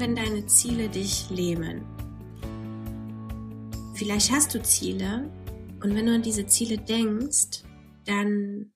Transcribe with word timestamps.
wenn 0.00 0.16
deine 0.16 0.46
Ziele 0.46 0.88
dich 0.88 1.28
lähmen? 1.28 1.84
Vielleicht 3.94 4.30
hast 4.30 4.54
du 4.54 4.62
Ziele 4.62 5.30
und 5.82 5.94
wenn 5.94 6.06
du 6.06 6.14
an 6.14 6.22
diese 6.22 6.46
Ziele 6.46 6.78
denkst, 6.78 7.64
dann 8.06 8.72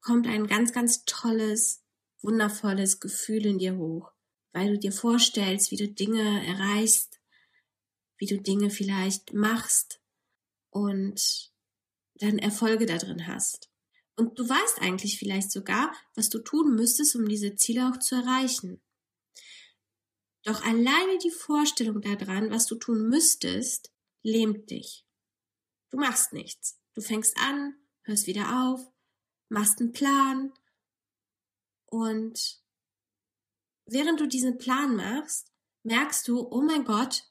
kommt 0.00 0.28
ein 0.28 0.46
ganz, 0.46 0.72
ganz 0.72 1.04
tolles, 1.04 1.82
wundervolles 2.20 3.00
Gefühl 3.00 3.44
in 3.44 3.58
dir 3.58 3.76
hoch, 3.76 4.12
weil 4.52 4.68
du 4.68 4.78
dir 4.78 4.92
vorstellst, 4.92 5.72
wie 5.72 5.76
du 5.76 5.88
Dinge 5.88 6.46
erreichst, 6.46 7.20
wie 8.18 8.26
du 8.26 8.40
Dinge 8.40 8.70
vielleicht 8.70 9.34
machst 9.34 10.00
und 10.70 11.50
dann 12.14 12.38
Erfolge 12.38 12.86
da 12.86 12.98
drin 12.98 13.26
hast. 13.26 13.68
Und 14.14 14.38
du 14.38 14.48
weißt 14.48 14.80
eigentlich 14.80 15.18
vielleicht 15.18 15.50
sogar, 15.50 15.92
was 16.14 16.28
du 16.28 16.38
tun 16.38 16.76
müsstest, 16.76 17.16
um 17.16 17.28
diese 17.28 17.56
Ziele 17.56 17.90
auch 17.90 17.98
zu 17.98 18.14
erreichen. 18.14 18.80
Doch 20.44 20.64
alleine 20.64 21.18
die 21.18 21.30
Vorstellung 21.30 22.00
daran, 22.00 22.50
was 22.50 22.66
du 22.66 22.74
tun 22.74 23.08
müsstest, 23.08 23.92
lähmt 24.22 24.70
dich. 24.70 25.06
Du 25.90 25.98
machst 25.98 26.32
nichts. 26.32 26.80
Du 26.94 27.00
fängst 27.00 27.36
an, 27.38 27.76
hörst 28.02 28.26
wieder 28.26 28.64
auf, 28.64 28.92
machst 29.48 29.80
einen 29.80 29.92
Plan 29.92 30.52
und 31.86 32.62
während 33.86 34.20
du 34.20 34.26
diesen 34.26 34.58
Plan 34.58 34.96
machst, 34.96 35.52
merkst 35.82 36.26
du, 36.26 36.48
oh 36.50 36.62
mein 36.62 36.84
Gott, 36.84 37.24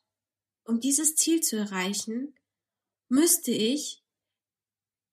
um 0.63 0.79
dieses 0.79 1.15
Ziel 1.15 1.41
zu 1.41 1.57
erreichen, 1.57 2.35
müsste 3.09 3.51
ich 3.51 4.03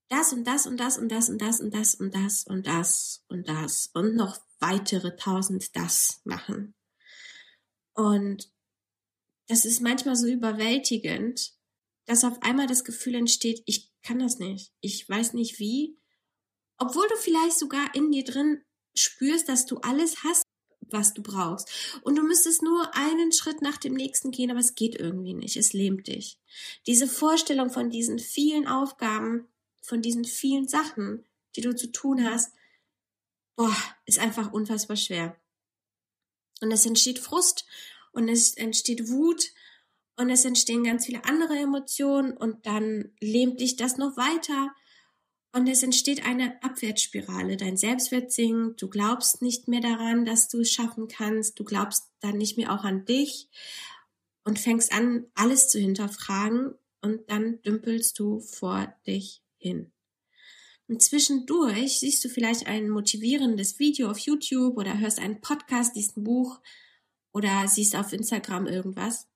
das 0.09 0.33
und 0.33 0.45
das 0.45 0.67
und 0.67 0.79
das 0.79 0.99
und 0.99 1.09
das 1.09 1.31
und 1.31 1.41
das 1.41 1.61
und 1.61 1.73
das 1.73 1.95
und 1.95 2.15
das 2.15 2.45
und 2.47 2.67
das 2.67 3.23
und 3.29 3.49
das 3.49 3.91
und 3.95 4.15
noch 4.15 4.39
weitere 4.59 5.17
tausend 5.17 5.75
das 5.77 6.21
machen. 6.25 6.75
Und 7.99 8.49
das 9.49 9.65
ist 9.65 9.81
manchmal 9.81 10.15
so 10.15 10.29
überwältigend, 10.29 11.53
dass 12.07 12.23
auf 12.23 12.41
einmal 12.43 12.69
das 12.69 12.85
Gefühl 12.85 13.17
entsteht, 13.17 13.61
ich 13.67 13.91
kann 14.03 14.21
das 14.21 14.39
nicht, 14.39 14.73
ich 14.81 15.09
weiß 15.09 15.33
nicht 15.33 15.59
wie, 15.59 15.99
obwohl 16.79 17.09
du 17.09 17.17
vielleicht 17.17 17.59
sogar 17.59 17.93
in 17.97 18.13
dir 18.13 18.23
drin 18.23 18.63
spürst, 18.95 19.49
dass 19.49 19.67
du 19.67 19.79
alles 19.79 20.23
hast, 20.23 20.45
was 20.93 21.13
du 21.13 21.23
brauchst. 21.25 22.01
Und 22.03 22.15
du 22.15 22.23
müsstest 22.23 22.63
nur 22.63 22.95
einen 22.95 23.33
Schritt 23.33 23.63
nach 23.63 23.79
dem 23.79 23.95
nächsten 23.95 24.31
gehen, 24.31 24.53
aber 24.53 24.61
es 24.61 24.77
geht 24.77 24.95
irgendwie 24.95 25.35
nicht. 25.35 25.57
Es 25.57 25.73
lähmt 25.73 26.07
dich. 26.07 26.39
Diese 26.87 27.09
Vorstellung 27.09 27.69
von 27.69 27.91
diesen 27.91 28.21
vielen 28.21 28.69
Aufgaben, 28.69 29.49
von 29.83 30.03
diesen 30.03 30.25
vielen 30.25 30.69
Sachen, 30.69 31.27
die 31.57 31.63
du 31.63 31.75
zu 31.75 31.91
tun 31.91 32.25
hast, 32.25 32.55
boah, 33.57 33.77
ist 34.07 34.21
einfach 34.21 34.53
unfassbar 34.53 34.97
schwer. 34.97 35.37
Und 36.61 36.73
es 36.73 36.87
entsteht 36.87 37.19
Frust 37.19 37.67
und 38.13 38.29
es 38.29 38.55
entsteht 38.57 39.09
Wut 39.09 39.53
und 40.17 40.31
es 40.31 40.45
entstehen 40.45 40.85
ganz 40.85 41.07
viele 41.07 41.25
andere 41.25 41.57
Emotionen 41.57 42.37
und 42.37 42.67
dann 42.67 43.13
lähmt 43.21 43.61
dich 43.61 43.77
das 43.77 43.97
noch 43.97 44.17
weiter 44.17 44.75
und 45.53 45.69
es 45.69 45.83
entsteht 45.83 46.27
eine 46.27 46.63
Abwärtsspirale. 46.63 47.57
Dein 47.57 47.77
Selbstwert 47.77 48.33
sinkt, 48.33 48.83
du 48.83 48.89
glaubst 48.89 49.43
nicht 49.43 49.69
mehr 49.69 49.81
daran, 49.81 50.25
dass 50.25 50.49
du 50.49 50.61
es 50.61 50.73
schaffen 50.73 51.09
kannst, 51.09 51.59
du 51.59 51.65
glaubst 51.65 52.11
dann 52.21 52.37
nicht 52.37 52.57
mehr 52.57 52.73
auch 52.73 52.85
an 52.85 53.05
dich 53.05 53.49
und 54.45 54.59
fängst 54.59 54.93
an, 54.93 55.27
alles 55.35 55.69
zu 55.69 55.79
hinterfragen 55.79 56.75
und 57.01 57.31
dann 57.31 57.63
dümpelst 57.63 58.19
du 58.19 58.41
vor 58.41 58.93
dich 59.07 59.43
hin. 59.57 59.93
Und 60.89 61.03
zwischendurch 61.03 62.01
siehst 62.01 62.25
du 62.25 62.31
vielleicht 62.31 62.67
ein 62.67 62.89
motivierendes 62.89 63.79
Video 63.79 64.11
auf 64.11 64.19
YouTube 64.19 64.79
oder 64.79 64.99
hörst 64.99 65.19
einen 65.19 65.43
Podcast, 65.43 65.95
liest 65.95 66.17
ein 66.17 66.25
Buch 66.25 66.61
oder 67.33 67.69
siehst 67.69 67.95
auf 67.95 68.13
Instagram 68.15 68.67
irgendwas. 68.67 69.29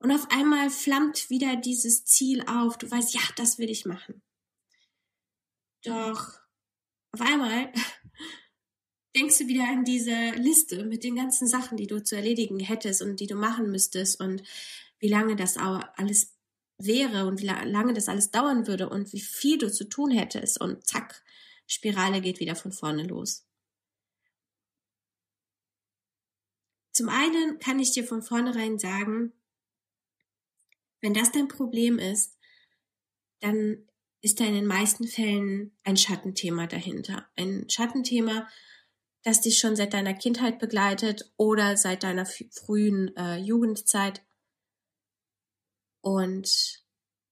Und 0.00 0.12
auf 0.12 0.30
einmal 0.30 0.68
flammt 0.68 1.30
wieder 1.30 1.56
dieses 1.56 2.04
Ziel 2.04 2.44
auf. 2.46 2.76
Du 2.76 2.90
weißt, 2.90 3.14
ja, 3.14 3.22
das 3.36 3.58
will 3.58 3.70
ich 3.70 3.86
machen. 3.86 4.20
Doch 5.82 6.32
auf 7.12 7.20
einmal 7.22 7.72
denkst 9.16 9.38
du 9.38 9.48
wieder 9.48 9.64
an 9.64 9.84
diese 9.84 10.32
Liste 10.32 10.84
mit 10.84 11.04
den 11.04 11.16
ganzen 11.16 11.48
Sachen, 11.48 11.78
die 11.78 11.86
du 11.86 12.02
zu 12.02 12.16
erledigen 12.16 12.60
hättest 12.60 13.00
und 13.00 13.18
die 13.20 13.26
du 13.26 13.34
machen 13.34 13.70
müsstest 13.70 14.20
und 14.20 14.42
wie 14.98 15.08
lange 15.08 15.36
das 15.36 15.56
alles 15.56 16.33
wäre 16.78 17.26
und 17.26 17.40
wie 17.40 17.46
lange 17.46 17.94
das 17.94 18.08
alles 18.08 18.30
dauern 18.30 18.66
würde 18.66 18.88
und 18.88 19.12
wie 19.12 19.20
viel 19.20 19.58
du 19.58 19.70
zu 19.70 19.84
tun 19.84 20.10
hättest 20.10 20.60
und 20.60 20.86
zack, 20.86 21.22
Spirale 21.66 22.20
geht 22.20 22.40
wieder 22.40 22.56
von 22.56 22.72
vorne 22.72 23.04
los. 23.04 23.46
Zum 26.92 27.08
einen 27.08 27.58
kann 27.58 27.80
ich 27.80 27.92
dir 27.92 28.04
von 28.04 28.22
vornherein 28.22 28.78
sagen, 28.78 29.32
wenn 31.00 31.14
das 31.14 31.32
dein 31.32 31.48
Problem 31.48 31.98
ist, 31.98 32.38
dann 33.40 33.88
ist 34.20 34.40
da 34.40 34.44
in 34.44 34.54
den 34.54 34.66
meisten 34.66 35.06
Fällen 35.06 35.76
ein 35.82 35.96
Schattenthema 35.96 36.66
dahinter. 36.66 37.28
Ein 37.36 37.68
Schattenthema, 37.68 38.48
das 39.22 39.40
dich 39.40 39.58
schon 39.58 39.76
seit 39.76 39.92
deiner 39.92 40.14
Kindheit 40.14 40.58
begleitet 40.58 41.30
oder 41.36 41.76
seit 41.76 42.04
deiner 42.04 42.24
frühen 42.24 43.14
äh, 43.16 43.36
Jugendzeit 43.36 44.24
und 46.04 46.84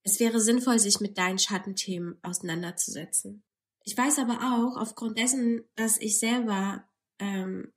es 0.02 0.18
wäre 0.18 0.40
sinnvoll, 0.40 0.78
sich 0.78 0.98
mit 0.98 1.18
deinen 1.18 1.38
Schattenthemen 1.38 2.18
auseinanderzusetzen. 2.22 3.44
Ich 3.84 3.96
weiß 3.96 4.18
aber 4.18 4.38
auch, 4.38 4.80
aufgrund 4.80 5.18
dessen, 5.18 5.64
dass 5.76 5.98
ich 5.98 6.18
selber 6.18 6.88
ähm, 7.18 7.72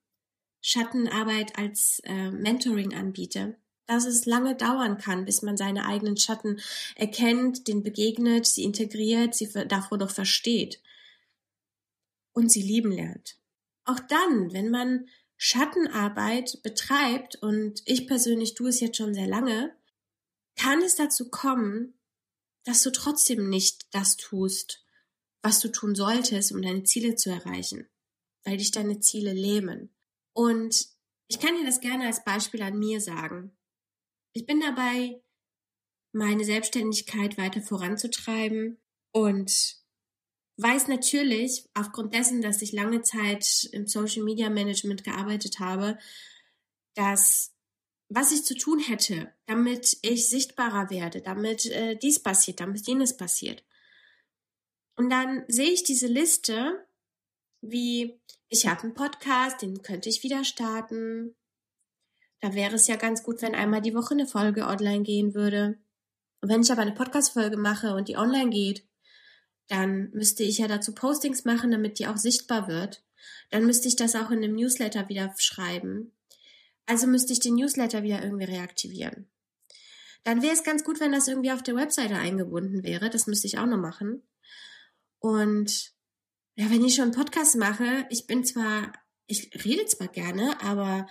Schattenarbeit 0.62 1.58
als 1.58 2.00
äh, 2.06 2.32
Mentoring 2.32 2.94
anbiete, 2.94 3.58
dass 3.88 4.06
es 4.06 4.26
lange 4.26 4.56
dauern 4.56 4.98
kann, 4.98 5.26
bis 5.26 5.42
man 5.42 5.58
seine 5.58 5.86
eigenen 5.86 6.16
Schatten 6.16 6.62
erkennt, 6.96 7.68
den 7.68 7.84
begegnet, 7.84 8.46
sie 8.46 8.64
integriert, 8.64 9.36
sie 9.36 9.50
davor 9.68 9.98
doch 9.98 10.12
versteht 10.12 10.82
und 12.32 12.50
sie 12.50 12.62
lieben 12.62 12.92
lernt. 12.92 13.38
Auch 13.84 14.00
dann, 14.00 14.54
wenn 14.54 14.70
man 14.70 15.10
Schattenarbeit 15.36 16.62
betreibt, 16.64 17.36
und 17.36 17.82
ich 17.86 18.08
persönlich 18.08 18.54
tue 18.54 18.70
es 18.70 18.80
jetzt 18.80 18.96
schon 18.96 19.14
sehr 19.14 19.28
lange, 19.28 19.76
kann 20.56 20.82
es 20.82 20.96
dazu 20.96 21.30
kommen, 21.30 22.00
dass 22.64 22.82
du 22.82 22.92
trotzdem 22.92 23.50
nicht 23.50 23.88
das 23.92 24.18
tust, 24.18 24.86
was 25.42 25.60
du 25.60 25.70
tun 25.70 25.96
solltest, 25.96 26.52
um 26.52 26.62
deine 26.62 26.84
Ziele 26.84 27.16
zu 27.16 27.30
erreichen, 27.30 27.88
weil 28.44 28.58
dich 28.58 28.72
deine 28.72 29.00
Ziele 29.00 29.34
lähmen. 29.34 29.96
Und 30.34 30.88
ich 31.28 31.40
kann 31.40 31.56
dir 31.56 31.66
das 31.66 31.80
gerne 31.80 32.08
als 32.08 32.24
Beispiel 32.24 32.62
an 32.62 32.78
mir 32.78 33.00
sagen. 33.00 33.56
Ich 34.34 34.46
bin 34.46 34.60
dabei, 34.60 35.22
meine 36.12 36.44
Selbstständigkeit 36.44 37.38
weiter 37.38 37.62
voranzutreiben 37.62 38.82
und 39.12 39.78
weiß 40.58 40.88
natürlich, 40.88 41.70
aufgrund 41.74 42.14
dessen, 42.14 42.42
dass 42.42 42.62
ich 42.62 42.72
lange 42.72 43.02
Zeit 43.02 43.70
im 43.72 43.88
Social 43.88 44.24
Media 44.24 44.50
Management 44.50 45.04
gearbeitet 45.04 45.60
habe, 45.60 45.98
dass 46.96 47.55
was 48.10 48.32
ich 48.32 48.44
zu 48.44 48.56
tun 48.56 48.80
hätte, 48.80 49.32
damit 49.48 49.98
ich 50.02 50.30
sichtbarer 50.30 50.90
werde, 50.90 51.22
damit 51.22 51.66
äh, 51.66 51.96
dies 51.96 52.22
passiert, 52.22 52.60
damit 52.60 52.88
jenes 52.88 53.18
passiert. 53.18 53.64
Und 54.96 55.10
dann 55.10 55.44
sehe 55.48 55.72
ich 55.72 55.84
diese 55.84 56.08
Liste, 56.08 56.86
wie 57.62 58.20
ich 58.50 58.68
habe 58.68 58.84
einen 58.84 58.94
Podcast, 58.94 59.62
den 59.62 59.82
könnte 59.82 60.10
ich 60.10 60.24
wieder 60.24 60.44
starten. 60.44 61.36
Da 62.42 62.54
wäre 62.54 62.76
es 62.76 62.88
ja 62.88 62.96
ganz 62.96 63.24
gut, 63.24 63.42
wenn 63.42 63.56
einmal 63.56 63.82
die 63.82 63.96
Woche 63.96 64.14
eine 64.14 64.28
Folge 64.28 64.68
online 64.68 65.04
gehen 65.04 65.34
würde. 65.34 65.78
Und 66.42 66.50
wenn 66.50 66.62
ich 66.62 66.72
aber 66.72 66.84
eine 66.84 66.94
Podcast-Folge 66.94 67.58
mache 67.58 67.96
und 67.96 68.08
die 68.08 68.18
online 68.18 68.52
geht, 68.52 68.88
dann 69.68 70.12
müsste 70.12 70.44
ich 70.44 70.60
ja 70.60 70.68
dazu 70.68 70.94
Postings 70.94 71.44
machen, 71.44 71.72
damit 71.72 71.98
die 71.98 72.08
auch 72.08 72.18
sichtbar 72.18 72.68
wird. 72.68 73.04
Dann 73.50 73.66
müsste 73.66 73.88
ich 73.88 73.96
das 73.96 74.16
auch 74.16 74.30
in 74.30 74.44
einem 74.44 74.56
Newsletter 74.56 75.10
wieder 75.10 75.34
schreiben. 75.38 76.12
Also 76.86 77.08
müsste 77.08 77.34
ich 77.34 77.40
den 77.40 77.56
Newsletter 77.56 78.04
wieder 78.04 78.24
irgendwie 78.24 78.46
reaktivieren. 78.46 79.30
Dann 80.24 80.42
wäre 80.42 80.54
es 80.54 80.64
ganz 80.64 80.84
gut, 80.84 81.00
wenn 81.00 81.12
das 81.12 81.28
irgendwie 81.28 81.52
auf 81.52 81.64
der 81.64 81.76
Webseite 81.76 82.16
eingebunden 82.16 82.84
wäre. 82.84 83.10
Das 83.10 83.28
müsste 83.28 83.48
ich 83.48 83.60
auch 83.60 83.66
noch 83.66 83.78
machen. 83.78 84.24
Und 85.20 85.94
ja, 86.56 86.70
wenn 86.70 86.84
ich 86.84 86.96
schon 86.96 87.12
Podcast 87.12 87.56
mache, 87.58 88.06
ich 88.10 88.28
bin 88.28 88.44
zwar, 88.44 88.94
ich 89.28 89.52
rede 89.66 89.86
zwar 89.86 90.08
gerne, 90.08 90.60
aber 90.62 91.08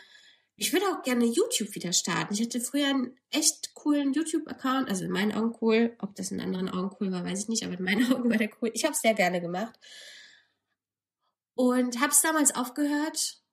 ich 0.57 0.73
würde 0.73 0.87
auch 0.87 1.03
gerne 1.03 1.25
YouTube 1.25 1.75
wieder 1.75 1.93
starten. 1.93 2.35
Ich 2.35 2.41
hatte 2.41 2.61
früher 2.61 2.87
einen 2.87 3.19
echt 3.31 3.75
coolen 3.75 4.13
YouTube-Account, 4.13 4.89
also 4.89 5.05
in 5.05 5.11
meinen 5.11 5.33
Augen 5.33 5.57
cool. 5.61 5.97
Ob 5.99 6.15
das 6.15 6.31
in 6.31 6.41
anderen 6.41 6.69
Augen 6.69 6.95
cool 7.01 7.11
war, 7.11 7.25
weiß 7.25 7.41
ich 7.41 7.49
nicht, 7.49 7.65
aber 7.65 7.75
in 7.75 7.85
meinen 7.85 8.13
Augen 8.13 8.31
war 8.31 8.39
der 8.39 8.51
cool. 8.61 8.71
Ich 8.75 8.85
habe 8.85 8.95
es 8.95 9.01
sehr 9.01 9.15
gerne 9.15 9.41
gemacht. 9.41 9.79
Und 11.55 12.01
habe 12.01 12.13
es 12.13 12.21
damals 12.21 12.55
aufgehört, 12.55 13.44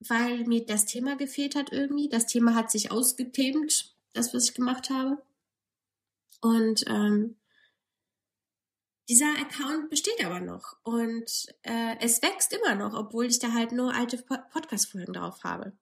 weil 0.00 0.44
mir 0.44 0.64
das 0.64 0.86
Thema 0.86 1.16
gefehlt 1.16 1.54
hat 1.54 1.72
irgendwie. 1.72 2.08
Das 2.08 2.26
Thema 2.26 2.54
hat 2.54 2.70
sich 2.70 2.90
ausgethemt, 2.90 3.94
das, 4.12 4.32
was 4.34 4.44
ich 4.44 4.54
gemacht 4.54 4.90
habe. 4.90 5.22
Und 6.40 6.84
ähm, 6.86 7.36
dieser 9.08 9.32
Account 9.40 9.88
besteht 9.88 10.22
aber 10.24 10.40
noch 10.40 10.76
und 10.82 11.46
äh, 11.62 11.96
es 12.00 12.20
wächst 12.20 12.52
immer 12.52 12.74
noch, 12.74 12.92
obwohl 12.92 13.24
ich 13.26 13.38
da 13.38 13.52
halt 13.52 13.72
nur 13.72 13.94
alte 13.94 14.18
Podcast-Folgen 14.18 15.14
drauf 15.14 15.42
habe. 15.44 15.72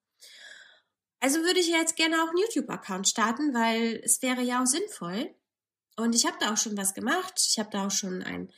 Also 1.19 1.41
würde 1.41 1.59
ich 1.59 1.69
jetzt 1.69 1.97
gerne 1.97 2.23
auch 2.23 2.29
einen 2.29 2.39
YouTube-Account 2.39 3.09
starten, 3.09 3.53
weil 3.53 4.01
es 4.05 4.23
wäre 4.23 4.43
ja 4.43 4.63
auch 4.63 4.67
sinnvoll. 4.67 5.35
Und 5.97 6.15
ich 6.15 6.25
habe 6.25 6.37
da 6.39 6.53
auch 6.53 6.57
schon 6.57 6.77
was 6.77 6.95
gemacht. 6.95 7.35
Ich 7.49 7.59
habe 7.59 7.71
da 7.71 7.87
auch 7.87 7.91
schon 7.91 8.23
ein, 8.23 8.53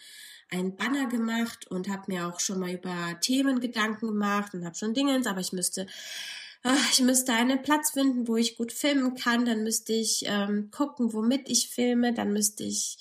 ein 0.50 0.76
Banner 0.76 1.06
gemacht 1.06 1.66
und 1.68 1.88
habe 1.88 2.04
mir 2.12 2.26
auch 2.26 2.40
schon 2.40 2.60
mal 2.60 2.72
über 2.72 3.18
Themen 3.20 3.60
Gedanken 3.60 4.06
gemacht 4.06 4.54
und 4.54 4.64
habe 4.64 4.76
schon 4.76 4.94
Dingens, 4.94 5.26
aber 5.26 5.40
ich 5.40 5.52
müsste 5.52 5.86
ach, 6.62 6.92
ich 6.92 7.00
müsste 7.00 7.32
einen 7.32 7.62
Platz 7.62 7.92
finden, 7.92 8.28
wo 8.28 8.36
ich 8.36 8.56
gut 8.56 8.72
filmen 8.72 9.14
kann, 9.14 9.44
dann 9.44 9.62
müsste 9.62 9.92
ich 9.92 10.24
ähm, 10.26 10.70
gucken, 10.70 11.12
womit 11.12 11.48
ich 11.48 11.68
filme, 11.68 12.12
dann 12.12 12.32
müsste 12.32 12.64
ich 12.64 12.98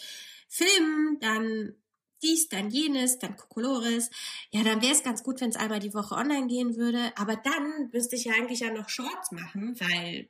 filmen, 0.48 1.20
dann 1.20 1.76
dies, 2.24 2.50
dann 2.50 2.70
jenes, 2.70 3.20
dann 3.20 3.38
Kokolores. 3.38 4.10
Ja, 4.52 4.64
dann 4.64 4.82
wäre 4.82 4.94
es 4.94 5.04
ganz 5.04 5.24
gut, 5.24 5.40
wenn 5.42 5.50
es 5.50 5.56
einmal 5.56 5.80
die 5.80 5.94
Woche 5.94 6.16
online 6.16 6.48
gehen 6.48 6.76
würde. 6.76 7.12
Aber 7.16 7.36
dann 7.36 7.90
müsste 7.92 8.16
ich 8.16 8.26
ja 8.26 8.34
eigentlich 8.34 8.62
ja 8.62 8.72
noch 8.72 8.90
Shorts 8.90 9.32
machen, 9.32 9.80
weil 9.80 10.30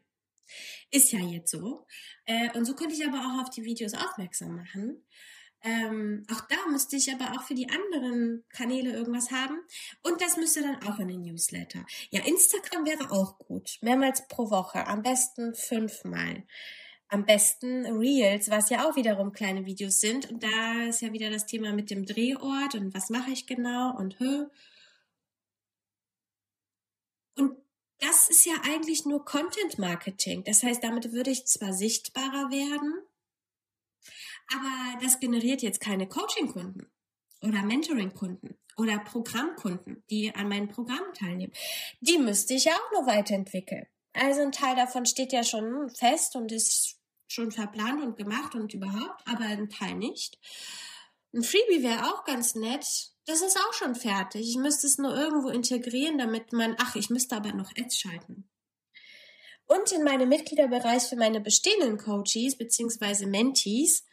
ist 0.92 1.12
ja 1.12 1.20
jetzt 1.20 1.52
so. 1.52 1.86
Äh, 2.26 2.52
und 2.58 2.66
so 2.66 2.76
könnte 2.76 2.96
ich 2.96 3.06
aber 3.06 3.20
auch 3.20 3.42
auf 3.44 3.50
die 3.50 3.64
Videos 3.64 3.94
aufmerksam 3.94 4.56
machen. 4.56 5.04
Ähm, 5.64 6.24
auch 6.32 6.42
da 6.42 6.56
müsste 6.70 6.96
ich 6.96 7.12
aber 7.12 7.38
auch 7.38 7.44
für 7.44 7.56
die 7.56 7.70
anderen 7.70 8.44
Kanäle 8.50 8.92
irgendwas 8.94 9.32
haben. 9.32 9.60
Und 10.04 10.22
das 10.22 10.38
müsste 10.38 10.62
dann 10.62 10.84
auch 10.84 11.00
in 11.00 11.08
den 11.08 11.22
Newsletter. 11.22 11.86
Ja, 12.10 12.22
Instagram 12.26 12.86
wäre 12.86 13.12
auch 13.12 13.38
gut. 13.38 13.78
Mehrmals 13.82 14.28
pro 14.28 14.50
Woche. 14.50 14.86
Am 14.88 15.02
besten 15.02 15.56
fünfmal 15.56 16.44
am 17.10 17.26
besten 17.26 17.86
Reels, 17.86 18.50
was 18.50 18.70
ja 18.70 18.88
auch 18.88 18.96
wiederum 18.96 19.32
kleine 19.32 19.66
Videos 19.66 20.00
sind. 20.00 20.30
Und 20.30 20.44
da 20.44 20.84
ist 20.88 21.02
ja 21.02 21.14
wieder 21.14 21.30
das 21.30 21.46
Thema 21.46 21.72
mit 21.74 21.90
dem 21.90 22.06
Drehort 22.06 22.76
und 22.76 22.94
was 22.94 23.10
mache 23.10 23.32
ich 23.32 23.48
genau 23.48 23.96
und 23.96 24.20
hö. 24.20 24.48
Und 27.38 27.58
das 28.00 28.30
ist 28.30 28.46
ja 28.46 28.54
eigentlich 28.64 29.06
nur 29.06 29.24
Content 29.24 29.80
Marketing. 29.80 30.44
Das 30.44 30.64
heißt, 30.64 30.84
damit 30.84 31.14
würde 31.14 31.32
ich 31.32 31.48
zwar 31.48 31.74
sichtbarer 31.74 32.52
werden, 32.52 32.94
aber 34.54 35.02
das 35.02 35.20
generiert 35.20 35.62
jetzt 35.62 35.82
keine 35.82 36.08
Coaching-Kunden 36.08 36.88
oder 37.42 37.62
Mentoring-Kunden 37.64 38.58
oder 38.78 39.00
Programmkunden, 39.00 40.04
die 40.10 40.34
an 40.34 40.50
meinen 40.50 40.70
Programmen 40.70 41.14
teilnehmen. 41.14 41.54
Die 42.00 42.18
müsste 42.18 42.54
ich 42.54 42.66
ja 42.66 42.74
auch 42.74 42.92
nur 42.92 43.08
weiterentwickeln. 43.08 43.88
Also 44.14 44.42
ein 44.42 44.52
Teil 44.52 44.76
davon 44.76 45.06
steht 45.06 45.34
ja 45.34 45.44
schon 45.44 45.90
fest 45.90 46.36
und 46.36 46.52
ist 46.52 46.98
schon 47.28 47.52
verplant 47.52 48.02
und 48.02 48.18
gemacht 48.18 48.56
und 48.56 48.74
überhaupt, 48.74 49.28
aber 49.28 49.46
ein 49.46 49.70
Teil 49.70 49.96
nicht. 49.96 50.40
Ein 51.34 51.44
Freebie 51.44 51.84
wäre 51.84 52.06
auch 52.06 52.24
ganz 52.24 52.56
nett. 52.56 53.12
Das 53.26 53.42
ist 53.42 53.58
auch 53.58 53.74
schon 53.74 53.96
fertig. 53.96 54.50
Ich 54.50 54.58
müsste 54.58 54.88
es 54.88 54.98
nur 54.98 55.16
irgendwo 55.16 55.50
integrieren, 55.50 56.18
damit 56.18 56.54
man, 56.54 56.76
ach, 56.80 56.96
ich 56.96 57.10
müsste 57.10 57.36
aber 57.36 57.52
noch 57.52 57.72
Ads 57.78 58.00
schalten. 58.00 58.50
Und 59.66 59.92
in 59.92 60.04
meinem 60.04 60.30
Mitgliederbereich 60.30 61.04
für 61.04 61.18
meine 61.18 61.42
bestehenden 61.42 61.98
Coaches 61.98 62.58
bzw. 62.58 63.26
Mentees 63.26 64.06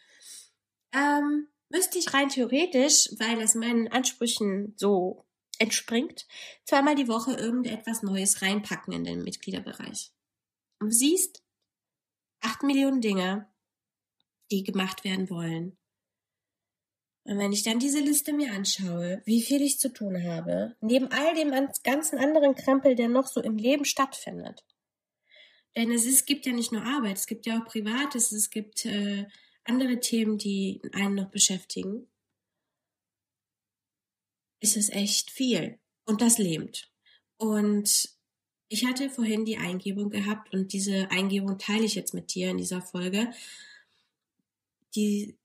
ähm, 0.94 1.48
müsste 1.68 1.98
ich 1.98 2.14
rein 2.14 2.28
theoretisch, 2.28 3.10
weil 3.18 3.40
es 3.40 3.54
meinen 3.54 3.88
Ansprüchen 3.88 4.74
so 4.76 5.26
entspringt, 5.58 6.26
zweimal 6.64 6.94
die 6.94 7.08
Woche 7.08 7.32
irgendetwas 7.32 8.02
Neues 8.02 8.42
reinpacken 8.42 8.92
in 8.92 9.04
den 9.04 9.22
Mitgliederbereich. 9.22 10.12
Und 10.80 10.92
du 10.92 10.94
siehst, 10.94 11.42
acht 12.40 12.62
Millionen 12.62 13.00
Dinge, 13.00 13.48
die 14.50 14.62
gemacht 14.62 15.04
werden 15.04 15.30
wollen. 15.30 15.76
Und 17.24 17.38
wenn 17.38 17.52
ich 17.52 17.62
dann 17.62 17.78
diese 17.78 18.00
Liste 18.00 18.34
mir 18.34 18.52
anschaue, 18.52 19.22
wie 19.24 19.42
viel 19.42 19.62
ich 19.62 19.78
zu 19.78 19.90
tun 19.92 20.22
habe, 20.24 20.76
neben 20.80 21.10
all 21.10 21.34
dem 21.34 21.52
ganzen 21.82 22.18
anderen 22.18 22.54
Krempel, 22.54 22.94
der 22.94 23.08
noch 23.08 23.26
so 23.26 23.40
im 23.40 23.56
Leben 23.56 23.86
stattfindet. 23.86 24.62
Denn 25.74 25.90
es, 25.90 26.04
ist, 26.04 26.26
gibt 26.26 26.44
ja 26.46 26.52
nicht 26.52 26.70
nur 26.70 26.82
Arbeit, 26.82 27.16
es 27.16 27.26
gibt 27.26 27.46
ja 27.46 27.58
auch 27.58 27.64
Privates, 27.64 28.30
es 28.30 28.50
gibt 28.50 28.84
äh, 28.84 29.26
andere 29.64 30.00
Themen, 30.00 30.38
die 30.38 30.80
einen 30.92 31.14
noch 31.14 31.30
beschäftigen. 31.30 32.06
Ist 34.60 34.76
es 34.76 34.90
echt 34.90 35.30
viel. 35.30 35.78
Und 36.06 36.20
das 36.20 36.38
lähmt. 36.38 36.90
Und 37.36 38.14
ich 38.68 38.86
hatte 38.86 39.10
vorhin 39.10 39.44
die 39.44 39.56
Eingebung 39.56 40.10
gehabt 40.10 40.52
und 40.52 40.72
diese 40.72 41.10
Eingebung 41.10 41.58
teile 41.58 41.84
ich 41.84 41.94
jetzt 41.94 42.14
mit 42.14 42.34
dir 42.34 42.50
in 42.50 42.58
dieser 42.58 42.82
Folge. 42.82 43.30
Die, 44.94 45.36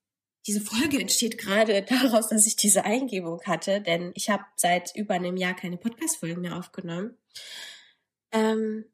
diese 0.48 0.62
Folge 0.62 0.98
entsteht 1.02 1.38
gerade 1.38 1.82
daraus, 1.84 2.30
dass 2.30 2.48
ich 2.48 2.56
diese 2.56 2.86
Eingebung 2.86 3.42
hatte, 3.46 3.82
denn 3.82 4.12
ich 4.16 4.30
habe 4.30 4.46
seit 4.56 4.96
über 4.96 5.16
einem 5.16 5.38
Jahr 5.38 5.56
keine 5.56 5.78
Podcast-Folgen 5.78 6.42
mehr 6.42 6.58
aufgenommen. 6.58 7.18
Ähm, 8.32 8.86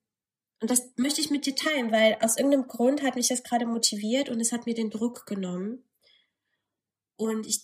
und 0.62 0.72
das 0.72 0.92
möchte 0.96 1.22
ich 1.22 1.30
mit 1.30 1.46
dir 1.46 1.56
teilen, 1.56 1.92
weil 1.92 2.18
aus 2.22 2.38
irgendeinem 2.38 2.68
Grund 2.68 3.04
hat 3.04 3.16
mich 3.16 3.28
das 3.28 3.44
gerade 3.44 3.66
motiviert 3.66 4.30
und 4.30 4.40
es 4.40 4.52
hat 4.52 4.66
mir 4.66 4.74
den 4.74 4.90
Druck 4.90 5.26
genommen. 5.26 5.84
Und 7.18 7.46
ich, 7.46 7.62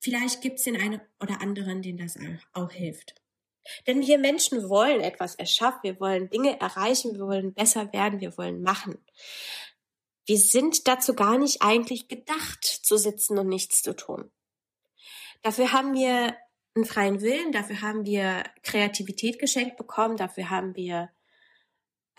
vielleicht 0.00 0.40
gibt 0.40 0.58
es 0.58 0.64
den 0.64 0.80
einen 0.80 1.00
oder 1.20 1.40
anderen, 1.42 1.82
den 1.82 1.98
das 1.98 2.18
auch 2.52 2.70
hilft. 2.70 3.14
Denn 3.86 4.06
wir 4.06 4.18
Menschen 4.18 4.68
wollen 4.68 5.00
etwas 5.00 5.34
erschaffen, 5.34 5.80
wir 5.82 6.00
wollen 6.00 6.30
Dinge 6.30 6.58
erreichen, 6.60 7.14
wir 7.14 7.26
wollen 7.26 7.52
besser 7.52 7.92
werden, 7.92 8.20
wir 8.20 8.36
wollen 8.38 8.62
machen. 8.62 8.98
Wir 10.26 10.38
sind 10.38 10.88
dazu 10.88 11.14
gar 11.14 11.38
nicht 11.38 11.60
eigentlich 11.60 12.08
gedacht, 12.08 12.64
zu 12.64 12.96
sitzen 12.96 13.38
und 13.38 13.48
nichts 13.48 13.82
zu 13.82 13.94
tun. 13.94 14.30
Dafür 15.42 15.72
haben 15.72 15.94
wir 15.94 16.36
einen 16.74 16.84
freien 16.84 17.20
Willen, 17.20 17.52
dafür 17.52 17.82
haben 17.82 18.06
wir 18.06 18.44
Kreativität 18.62 19.38
geschenkt 19.38 19.76
bekommen, 19.76 20.16
dafür 20.16 20.50
haben 20.50 20.74
wir 20.76 21.10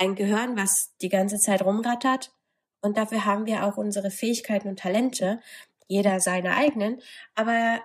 ein 0.02 0.16
Gehirn, 0.16 0.58
was 0.58 0.96
die 0.98 1.10
ganze 1.10 1.38
Zeit 1.38 1.64
rumrattert 1.64 2.34
und 2.82 2.98
dafür 2.98 3.26
haben 3.26 3.46
wir 3.46 3.66
auch 3.66 3.78
unsere 3.78 4.10
Fähigkeiten 4.10 4.68
und 4.68 4.80
Talente, 4.80 5.40
jeder 5.88 6.20
seine 6.20 6.56
eigenen, 6.56 7.02
aber 7.36 7.82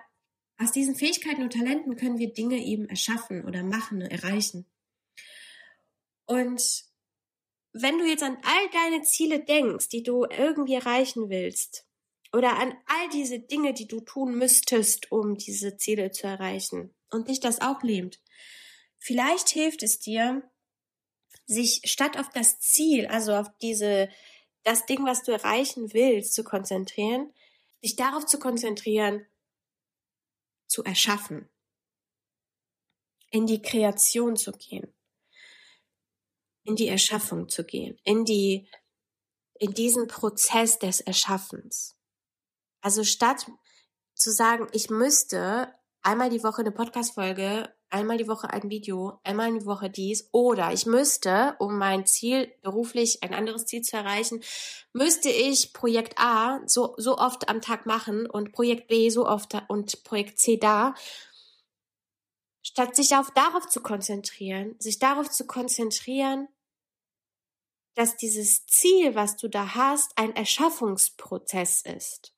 aus 0.57 0.71
diesen 0.71 0.95
Fähigkeiten 0.95 1.43
und 1.43 1.53
Talenten 1.53 1.95
können 1.95 2.17
wir 2.17 2.33
Dinge 2.33 2.57
eben 2.57 2.89
erschaffen 2.89 3.45
oder 3.45 3.61
machen, 3.61 4.01
erreichen. 4.01 4.65
Und 6.25 6.85
wenn 7.73 7.99
du 7.99 8.05
jetzt 8.05 8.23
an 8.23 8.37
all 8.43 8.69
deine 8.71 9.03
Ziele 9.03 9.43
denkst, 9.43 9.89
die 9.89 10.01
du 10.01 10.25
irgendwie 10.25 10.73
erreichen 10.73 11.29
willst, 11.29 11.85
oder 12.33 12.57
an 12.57 12.73
all 12.87 13.09
diese 13.13 13.39
Dinge, 13.39 13.73
die 13.73 13.87
du 13.87 14.01
tun 14.01 14.35
müsstest, 14.35 15.11
um 15.11 15.37
diese 15.37 15.77
Ziele 15.77 16.11
zu 16.11 16.25
erreichen, 16.25 16.93
und 17.11 17.29
dich 17.29 17.39
das 17.39 17.61
auch 17.61 17.83
lähmt, 17.83 18.19
vielleicht 18.97 19.49
hilft 19.49 19.83
es 19.83 19.99
dir, 19.99 20.41
sich 21.47 21.81
statt 21.85 22.17
auf 22.17 22.29
das 22.29 22.59
Ziel, 22.59 23.07
also 23.07 23.33
auf 23.33 23.47
diese, 23.61 24.09
das 24.63 24.85
Ding, 24.85 25.05
was 25.05 25.23
du 25.23 25.31
erreichen 25.31 25.93
willst, 25.93 26.33
zu 26.33 26.43
konzentrieren, 26.43 27.33
dich 27.83 27.95
darauf 27.95 28.25
zu 28.25 28.37
konzentrieren, 28.37 29.25
zu 30.67 30.83
erschaffen, 30.83 31.49
in 33.31 33.47
die 33.47 33.61
Kreation 33.61 34.35
zu 34.35 34.51
gehen, 34.51 34.93
in 36.63 36.75
die 36.75 36.89
Erschaffung 36.89 37.47
zu 37.47 37.63
gehen, 37.63 37.97
in 38.03 38.25
die, 38.25 38.69
in 39.55 39.73
diesen 39.73 40.07
Prozess 40.07 40.79
des 40.79 40.99
Erschaffens. 40.99 41.97
Also 42.81 43.05
statt 43.05 43.49
zu 44.15 44.31
sagen, 44.31 44.67
ich 44.73 44.89
müsste 44.89 45.73
einmal 46.01 46.29
die 46.29 46.43
Woche 46.43 46.61
eine 46.61 46.71
Podcast-Folge 46.71 47.73
einmal 47.89 48.17
die 48.17 48.27
Woche 48.27 48.49
ein 48.49 48.69
Video, 48.69 49.19
einmal 49.23 49.51
die 49.57 49.65
Woche 49.65 49.89
dies 49.89 50.29
oder 50.31 50.73
ich 50.73 50.85
müsste, 50.85 51.55
um 51.59 51.77
mein 51.77 52.05
Ziel 52.05 52.53
beruflich 52.61 53.23
ein 53.23 53.33
anderes 53.33 53.65
Ziel 53.65 53.81
zu 53.81 53.97
erreichen, 53.97 54.43
müsste 54.93 55.29
ich 55.29 55.73
Projekt 55.73 56.17
A 56.17 56.61
so, 56.65 56.93
so 56.97 57.17
oft 57.17 57.49
am 57.49 57.61
Tag 57.61 57.85
machen 57.85 58.29
und 58.29 58.51
Projekt 58.51 58.87
B 58.87 59.09
so 59.09 59.27
oft 59.27 59.55
und 59.67 60.03
Projekt 60.03 60.39
C 60.39 60.57
da. 60.57 60.93
Statt 62.61 62.95
sich 62.95 63.15
auf 63.15 63.31
darauf 63.31 63.67
zu 63.67 63.81
konzentrieren, 63.81 64.75
sich 64.79 64.99
darauf 64.99 65.29
zu 65.29 65.47
konzentrieren, 65.47 66.47
dass 67.95 68.17
dieses 68.17 68.65
Ziel, 68.67 69.15
was 69.15 69.37
du 69.37 69.47
da 69.47 69.73
hast, 69.73 70.17
ein 70.17 70.35
Erschaffungsprozess 70.35 71.81
ist. 71.81 72.33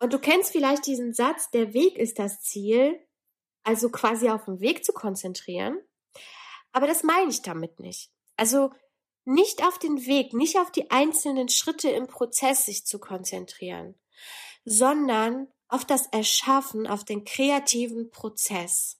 Und 0.00 0.12
du 0.12 0.18
kennst 0.18 0.50
vielleicht 0.50 0.86
diesen 0.86 1.14
Satz, 1.14 1.50
der 1.50 1.74
Weg 1.74 1.96
ist 1.96 2.18
das 2.18 2.40
Ziel 2.40 2.98
also 3.64 3.90
quasi 3.90 4.28
auf 4.28 4.44
den 4.44 4.60
Weg 4.60 4.84
zu 4.84 4.92
konzentrieren. 4.92 5.78
Aber 6.72 6.86
das 6.86 7.02
meine 7.02 7.30
ich 7.30 7.42
damit 7.42 7.80
nicht. 7.80 8.10
Also 8.36 8.72
nicht 9.24 9.64
auf 9.64 9.78
den 9.78 10.06
Weg, 10.06 10.32
nicht 10.32 10.58
auf 10.58 10.72
die 10.72 10.90
einzelnen 10.90 11.48
Schritte 11.48 11.90
im 11.90 12.06
Prozess 12.06 12.64
sich 12.64 12.84
zu 12.86 12.98
konzentrieren, 12.98 13.94
sondern 14.64 15.48
auf 15.68 15.84
das 15.84 16.06
Erschaffen, 16.08 16.86
auf 16.86 17.04
den 17.04 17.24
kreativen 17.24 18.10
Prozess, 18.10 18.98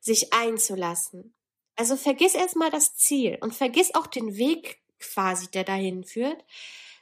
sich 0.00 0.32
einzulassen. 0.32 1.34
Also 1.76 1.96
vergiss 1.96 2.34
erstmal 2.34 2.70
das 2.70 2.96
Ziel 2.96 3.38
und 3.40 3.54
vergiss 3.54 3.94
auch 3.94 4.06
den 4.06 4.36
Weg 4.36 4.82
quasi, 4.98 5.50
der 5.50 5.64
dahin 5.64 6.04
führt, 6.04 6.44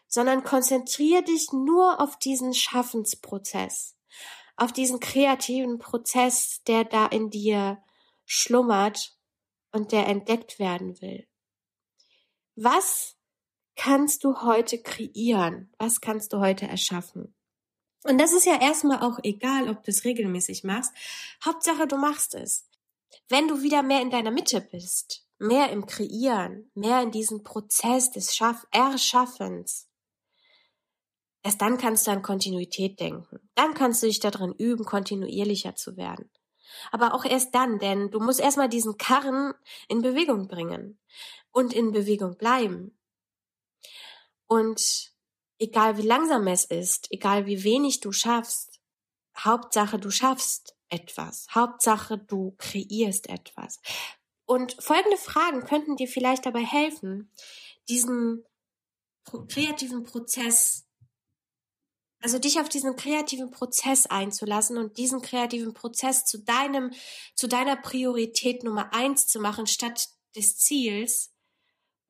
sondern 0.06 0.44
konzentriere 0.44 1.22
dich 1.22 1.52
nur 1.52 2.00
auf 2.00 2.18
diesen 2.18 2.54
Schaffensprozess 2.54 3.96
auf 4.58 4.72
diesen 4.72 5.00
kreativen 5.00 5.78
Prozess, 5.78 6.62
der 6.66 6.84
da 6.84 7.06
in 7.06 7.30
dir 7.30 7.82
schlummert 8.26 9.16
und 9.72 9.92
der 9.92 10.06
entdeckt 10.06 10.58
werden 10.58 11.00
will. 11.00 11.26
Was 12.56 13.16
kannst 13.76 14.24
du 14.24 14.42
heute 14.42 14.82
kreieren? 14.82 15.72
Was 15.78 16.00
kannst 16.00 16.32
du 16.32 16.40
heute 16.40 16.66
erschaffen? 16.66 17.34
Und 18.04 18.18
das 18.18 18.32
ist 18.32 18.46
ja 18.46 18.60
erstmal 18.60 19.00
auch 19.00 19.18
egal, 19.22 19.68
ob 19.68 19.84
du 19.84 19.90
es 19.90 20.04
regelmäßig 20.04 20.64
machst. 20.64 20.92
Hauptsache, 21.44 21.86
du 21.86 21.96
machst 21.96 22.34
es. 22.34 22.68
Wenn 23.28 23.48
du 23.48 23.62
wieder 23.62 23.82
mehr 23.82 24.02
in 24.02 24.10
deiner 24.10 24.30
Mitte 24.30 24.60
bist, 24.60 25.26
mehr 25.38 25.70
im 25.70 25.86
Kreieren, 25.86 26.70
mehr 26.74 27.02
in 27.02 27.10
diesem 27.10 27.42
Prozess 27.42 28.10
des 28.10 28.34
Schaff 28.34 28.66
Erschaffens, 28.72 29.87
erst 31.42 31.60
dann 31.62 31.78
kannst 31.78 32.06
du 32.06 32.10
an 32.10 32.22
Kontinuität 32.22 33.00
denken. 33.00 33.38
Dann 33.54 33.74
kannst 33.74 34.02
du 34.02 34.06
dich 34.06 34.20
darin 34.20 34.52
üben, 34.52 34.84
kontinuierlicher 34.84 35.74
zu 35.74 35.96
werden. 35.96 36.30
Aber 36.90 37.14
auch 37.14 37.24
erst 37.24 37.54
dann, 37.54 37.78
denn 37.78 38.10
du 38.10 38.20
musst 38.20 38.40
erstmal 38.40 38.68
diesen 38.68 38.96
Karren 38.98 39.54
in 39.88 40.02
Bewegung 40.02 40.48
bringen 40.48 40.98
und 41.50 41.72
in 41.72 41.92
Bewegung 41.92 42.36
bleiben. 42.36 42.98
Und 44.46 45.12
egal 45.58 45.96
wie 45.98 46.02
langsam 46.02 46.46
es 46.46 46.64
ist, 46.64 47.10
egal 47.10 47.46
wie 47.46 47.64
wenig 47.64 48.00
du 48.00 48.12
schaffst, 48.12 48.80
Hauptsache 49.36 49.98
du 49.98 50.10
schaffst 50.10 50.76
etwas. 50.88 51.46
Hauptsache 51.50 52.18
du 52.18 52.54
kreierst 52.58 53.28
etwas. 53.28 53.80
Und 54.46 54.82
folgende 54.82 55.18
Fragen 55.18 55.64
könnten 55.64 55.96
dir 55.96 56.08
vielleicht 56.08 56.46
dabei 56.46 56.64
helfen, 56.64 57.30
diesen 57.88 58.44
kreativen 59.24 60.04
Prozess, 60.04 60.87
also 62.20 62.38
dich 62.38 62.60
auf 62.60 62.68
diesen 62.68 62.96
kreativen 62.96 63.50
Prozess 63.50 64.06
einzulassen 64.06 64.76
und 64.76 64.98
diesen 64.98 65.22
kreativen 65.22 65.74
Prozess 65.74 66.24
zu 66.24 66.38
deinem, 66.38 66.92
zu 67.34 67.46
deiner 67.46 67.76
Priorität 67.76 68.64
Nummer 68.64 68.92
eins 68.92 69.26
zu 69.26 69.40
machen, 69.40 69.66
statt 69.66 70.08
des 70.34 70.58
Ziels 70.58 71.32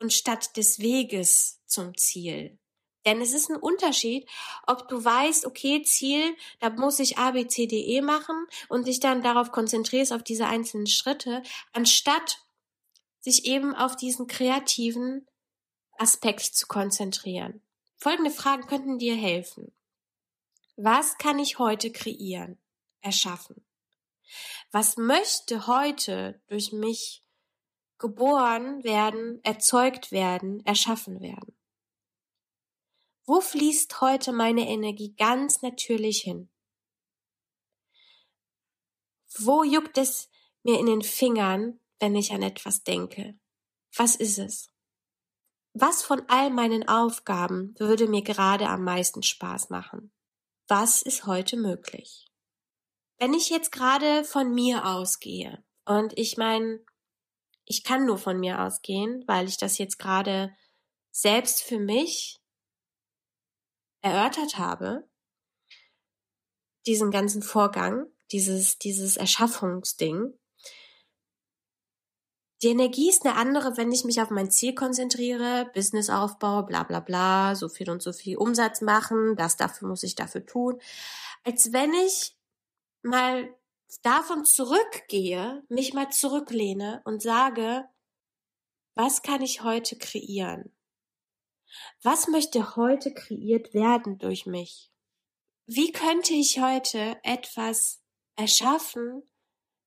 und 0.00 0.12
statt 0.12 0.56
des 0.56 0.78
Weges 0.78 1.60
zum 1.66 1.96
Ziel. 1.96 2.58
Denn 3.06 3.20
es 3.20 3.32
ist 3.32 3.48
ein 3.48 3.56
Unterschied, 3.56 4.28
ob 4.66 4.88
du 4.88 5.02
weißt, 5.02 5.46
okay, 5.46 5.82
Ziel, 5.82 6.36
da 6.60 6.70
muss 6.70 6.98
ich 6.98 7.16
A, 7.16 7.30
B, 7.30 7.46
C, 7.46 7.66
D, 7.66 7.80
E 7.80 8.00
machen 8.02 8.46
und 8.68 8.86
dich 8.86 9.00
dann 9.00 9.22
darauf 9.22 9.52
konzentrierst, 9.52 10.12
auf 10.12 10.22
diese 10.22 10.46
einzelnen 10.46 10.86
Schritte, 10.86 11.42
anstatt 11.72 12.38
sich 13.20 13.46
eben 13.46 13.74
auf 13.74 13.96
diesen 13.96 14.26
kreativen 14.26 15.26
Aspekt 15.96 16.42
zu 16.42 16.66
konzentrieren. 16.66 17.62
Folgende 17.96 18.30
Fragen 18.30 18.66
könnten 18.66 18.98
dir 18.98 19.16
helfen. 19.16 19.72
Was 20.80 21.18
kann 21.18 21.40
ich 21.40 21.58
heute 21.58 21.90
kreieren, 21.90 22.56
erschaffen? 23.00 23.66
Was 24.70 24.96
möchte 24.96 25.66
heute 25.66 26.40
durch 26.46 26.70
mich 26.70 27.24
geboren 27.98 28.84
werden, 28.84 29.42
erzeugt 29.42 30.12
werden, 30.12 30.64
erschaffen 30.64 31.20
werden? 31.20 31.58
Wo 33.24 33.40
fließt 33.40 34.00
heute 34.00 34.32
meine 34.32 34.68
Energie 34.68 35.16
ganz 35.16 35.62
natürlich 35.62 36.20
hin? 36.20 36.48
Wo 39.36 39.64
juckt 39.64 39.98
es 39.98 40.30
mir 40.62 40.78
in 40.78 40.86
den 40.86 41.02
Fingern, 41.02 41.80
wenn 41.98 42.14
ich 42.14 42.30
an 42.30 42.42
etwas 42.42 42.84
denke? 42.84 43.36
Was 43.96 44.14
ist 44.14 44.38
es? 44.38 44.70
Was 45.72 46.04
von 46.04 46.22
all 46.28 46.50
meinen 46.50 46.86
Aufgaben 46.86 47.74
würde 47.80 48.06
mir 48.06 48.22
gerade 48.22 48.68
am 48.68 48.84
meisten 48.84 49.24
Spaß 49.24 49.70
machen? 49.70 50.12
Was 50.70 51.00
ist 51.00 51.24
heute 51.24 51.56
möglich? 51.56 52.26
Wenn 53.16 53.32
ich 53.32 53.48
jetzt 53.48 53.72
gerade 53.72 54.22
von 54.22 54.52
mir 54.52 54.84
ausgehe, 54.84 55.64
und 55.86 56.12
ich 56.18 56.36
meine, 56.36 56.84
ich 57.64 57.84
kann 57.84 58.04
nur 58.04 58.18
von 58.18 58.38
mir 58.38 58.60
ausgehen, 58.60 59.24
weil 59.26 59.48
ich 59.48 59.56
das 59.56 59.78
jetzt 59.78 59.98
gerade 59.98 60.54
selbst 61.10 61.62
für 61.62 61.78
mich 61.78 62.38
erörtert 64.02 64.58
habe, 64.58 65.08
diesen 66.86 67.10
ganzen 67.10 67.42
Vorgang, 67.42 68.04
dieses, 68.30 68.76
dieses 68.76 69.16
Erschaffungsding, 69.16 70.38
die 72.62 72.68
Energie 72.68 73.08
ist 73.08 73.24
eine 73.24 73.36
andere, 73.36 73.76
wenn 73.76 73.92
ich 73.92 74.04
mich 74.04 74.20
auf 74.20 74.30
mein 74.30 74.50
Ziel 74.50 74.74
konzentriere, 74.74 75.70
Businessaufbau, 75.74 76.64
bla 76.64 76.82
bla 76.82 77.00
bla, 77.00 77.54
so 77.54 77.68
viel 77.68 77.88
und 77.88 78.02
so 78.02 78.12
viel 78.12 78.36
Umsatz 78.36 78.80
machen, 78.80 79.36
das 79.36 79.56
dafür 79.56 79.88
muss 79.88 80.02
ich 80.02 80.16
dafür 80.16 80.44
tun, 80.44 80.80
als 81.44 81.72
wenn 81.72 81.92
ich 81.94 82.36
mal 83.02 83.48
davon 84.02 84.44
zurückgehe, 84.44 85.62
mich 85.68 85.94
mal 85.94 86.10
zurücklehne 86.10 87.00
und 87.04 87.22
sage, 87.22 87.84
was 88.94 89.22
kann 89.22 89.42
ich 89.42 89.62
heute 89.62 89.96
kreieren? 89.96 90.74
Was 92.02 92.26
möchte 92.26 92.76
heute 92.76 93.14
kreiert 93.14 93.72
werden 93.72 94.18
durch 94.18 94.46
mich? 94.46 94.90
Wie 95.66 95.92
könnte 95.92 96.32
ich 96.32 96.60
heute 96.60 97.18
etwas 97.22 98.00
erschaffen? 98.36 99.22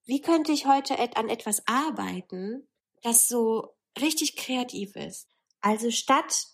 Wie 0.06 0.22
könnte 0.22 0.52
ich 0.52 0.66
heute 0.66 0.98
an 1.16 1.30
etwas 1.30 1.64
arbeiten, 1.68 2.68
das 3.02 3.28
so 3.28 3.76
richtig 4.00 4.36
kreativ 4.36 4.96
ist? 4.96 5.28
Also 5.62 5.92
statt 5.92 6.48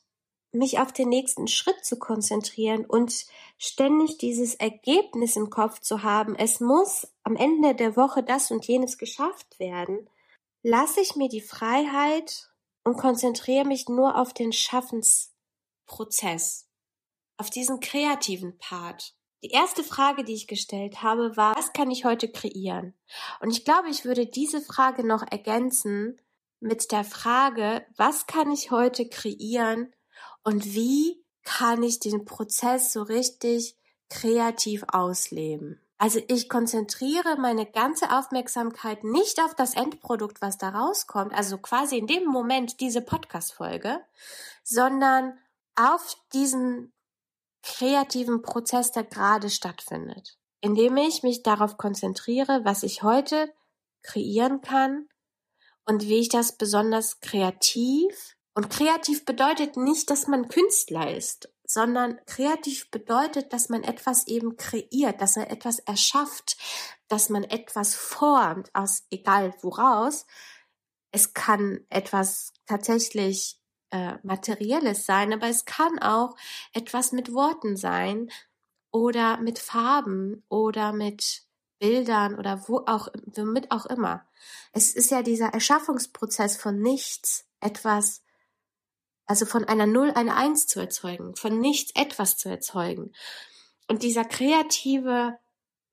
mich 0.52 0.80
auf 0.80 0.92
den 0.92 1.10
nächsten 1.10 1.48
Schritt 1.48 1.86
zu 1.86 1.98
konzentrieren 2.00 2.86
und 2.86 3.26
ständig 3.58 4.18
dieses 4.18 4.56
Ergebnis 4.56 5.36
im 5.36 5.50
Kopf 5.50 5.80
zu 5.80 6.04
haben, 6.04 6.36
es 6.36 6.60
muss 6.60 7.08
am 7.24 7.36
Ende 7.36 7.76
der 7.76 7.96
Woche 7.96 8.24
das 8.24 8.52
und 8.52 8.66
jenes 8.66 8.98
geschafft 8.98 9.60
werden, 9.60 10.10
lasse 10.64 11.02
ich 11.02 11.16
mir 11.16 11.30
die 11.30 11.42
Freiheit 11.42 12.50
und 12.84 12.98
konzentriere 12.98 13.66
mich 13.66 13.88
nur 13.90 14.18
auf 14.18 14.34
den 14.34 14.54
Schaffens 14.54 15.34
Prozess, 15.86 16.70
auf 17.38 17.50
diesen 17.50 17.80
kreativen 17.80 18.58
Part. 18.58 19.17
Die 19.44 19.52
erste 19.52 19.84
Frage, 19.84 20.24
die 20.24 20.34
ich 20.34 20.48
gestellt 20.48 21.04
habe, 21.04 21.38
war, 21.38 21.56
was 21.56 21.74
kann 21.74 21.92
ich 21.92 22.06
heute 22.06 22.28
kreieren? 22.28 22.94
Und 23.40 23.52
ich 23.52 23.66
glaube, 23.66 23.90
ich 23.90 24.04
würde 24.04 24.26
diese 24.26 24.62
Frage 24.62 25.06
noch 25.06 25.24
ergänzen 25.30 26.20
mit 26.60 26.92
der 26.92 27.04
Frage, 27.04 27.86
was 27.98 28.26
kann 28.26 28.52
ich 28.52 28.72
heute 28.72 29.08
kreieren 29.08 29.94
und 30.44 30.74
wie 30.74 31.24
kann 31.44 31.84
ich 31.84 32.00
den 32.00 32.26
Prozess 32.26 32.92
so 32.92 33.04
richtig 33.04 33.76
kreativ 34.10 34.84
ausleben? 34.88 35.80
Also 36.00 36.20
ich 36.28 36.50
konzentriere 36.50 37.38
meine 37.38 37.66
ganze 37.66 38.12
Aufmerksamkeit 38.16 39.04
nicht 39.04 39.40
auf 39.42 39.56
das 39.56 39.74
Endprodukt, 39.74 40.42
was 40.42 40.58
da 40.58 40.70
rauskommt, 40.70 41.34
also 41.34 41.58
quasi 41.58 41.98
in 41.98 42.08
dem 42.08 42.26
Moment 42.26 42.80
diese 42.80 43.02
Podcast-Folge, 43.02 44.00
sondern 44.64 45.38
auf 45.76 46.16
diesen 46.34 46.92
kreativen 47.68 48.42
Prozess, 48.42 48.94
der 48.94 49.04
gerade 49.04 49.50
stattfindet, 49.50 50.38
indem 50.62 50.96
ich 50.96 51.22
mich 51.22 51.44
darauf 51.44 51.78
konzentriere, 51.78 52.62
was 52.64 52.82
ich 52.84 53.04
heute 53.04 53.54
kreieren 54.04 54.62
kann 54.62 55.10
und 55.86 56.04
wie 56.04 56.20
ich 56.20 56.30
das 56.30 56.58
besonders 56.58 57.20
kreativ 57.20 58.38
und 58.56 58.70
kreativ 58.70 59.26
bedeutet 59.26 59.76
nicht, 59.76 60.10
dass 60.10 60.28
man 60.28 60.48
Künstler 60.48 61.14
ist, 61.14 61.52
sondern 61.66 62.18
kreativ 62.26 62.90
bedeutet, 62.90 63.52
dass 63.52 63.68
man 63.68 63.84
etwas 63.84 64.28
eben 64.28 64.56
kreiert, 64.56 65.20
dass 65.20 65.36
man 65.36 65.48
etwas 65.48 65.80
erschafft, 65.80 66.56
dass 67.10 67.28
man 67.28 67.44
etwas 67.44 67.96
formt 67.96 68.74
aus 68.74 69.04
egal 69.12 69.54
woraus. 69.62 70.26
Es 71.12 71.34
kann 71.34 71.86
etwas 71.90 72.54
tatsächlich 72.66 73.60
äh, 73.92 74.16
Materielles 74.24 75.06
sein, 75.06 75.34
aber 75.34 75.48
es 75.48 75.66
kann 75.66 76.00
auch 76.00 76.36
etwas 76.74 77.12
mit 77.12 77.34
Worten 77.34 77.78
sein 77.78 78.30
oder 78.92 79.38
mit 79.38 79.60
Farben 79.60 80.44
oder 80.50 80.94
mit 80.94 81.44
Bildern 81.80 82.38
oder 82.38 82.68
wo 82.68 82.84
auch, 82.88 83.08
womit 83.26 83.72
auch 83.72 83.86
immer. 83.86 84.26
Es 84.72 84.94
ist 84.96 85.12
ja 85.12 85.22
dieser 85.22 85.54
Erschaffungsprozess 85.54 86.58
von 86.58 86.82
nichts 86.82 87.46
etwas, 87.60 88.24
also 89.26 89.46
von 89.46 89.66
einer 89.66 89.86
Null 89.86 90.12
eine 90.12 90.36
Eins 90.36 90.68
zu 90.68 90.80
erzeugen, 90.80 91.36
von 91.36 91.60
nichts 91.60 91.92
etwas 91.96 92.38
zu 92.38 92.50
erzeugen. 92.50 93.14
Und 93.88 94.04
dieser 94.04 94.26
kreative, 94.26 95.38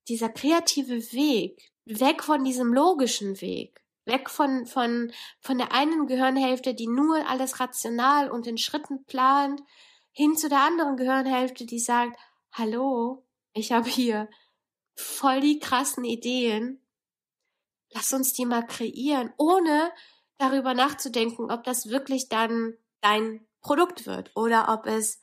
dieser 0.09 0.29
kreative 0.29 1.13
Weg, 1.13 1.71
weg 1.85 2.23
von 2.23 2.45
diesem 2.45 2.73
logischen 2.73 3.41
Weg, 3.41 3.84
Weg 4.05 4.31
von, 4.31 4.67
von, 4.67 5.13
von 5.41 5.59
der 5.59 5.73
einen 5.73 6.07
Gehirnhälfte, 6.07 6.75
die 6.75 6.87
nur 6.87 7.27
alles 7.29 7.61
rational 7.61 8.31
und 8.31 8.47
in 8.47 8.59
Schritten 8.59 9.05
plant, 9.05 9.61
hin 10.13 10.37
zu 10.37 10.49
der 10.49 10.61
anderen 10.61 10.97
Gehirnhälfte, 10.97 11.67
die 11.67 11.81
sagt, 11.81 12.19
hallo, 12.53 13.25
ich 13.53 13.73
habe 13.73 13.89
hier 13.89 14.29
voll 14.95 15.41
die 15.41 15.59
krassen 15.59 16.05
Ideen. 16.05 16.81
Lass 17.91 18.13
uns 18.13 18.33
die 18.33 18.47
mal 18.47 18.67
kreieren, 18.67 19.33
ohne 19.39 19.91
darüber 20.39 20.75
nachzudenken, 20.75 21.51
ob 21.51 21.65
das 21.65 21.89
wirklich 21.89 22.29
dann 22.29 22.75
dein 23.01 23.47
Produkt 23.61 24.07
wird 24.07 24.31
oder 24.35 24.69
ob 24.69 24.87
es 24.87 25.21